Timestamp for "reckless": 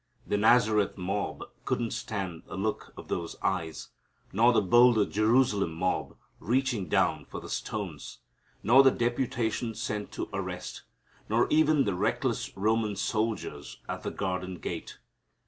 11.93-12.49